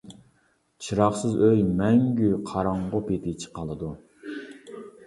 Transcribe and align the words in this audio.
چىراغسىز 0.85 1.35
ئۆي 1.49 1.61
مەڭگۈ 1.83 2.33
قاراڭغۇ 2.53 3.05
پېتىچە 3.13 3.57
قالىدۇ. 3.61 3.97